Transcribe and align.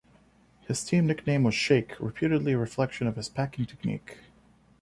His 0.61 0.83
team 0.83 1.05
nickname 1.05 1.43
was 1.43 1.53
"shake"; 1.53 1.99
reputedly 1.99 2.53
a 2.53 2.57
reflection 2.57 3.05
on 3.05 3.13
his 3.13 3.29
packing 3.29 3.67
technique. 3.67 4.17